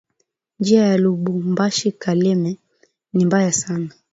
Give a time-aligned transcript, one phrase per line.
[0.59, 2.57] Njia ya lubumbashi kalemie
[3.13, 3.93] ni mbaya sana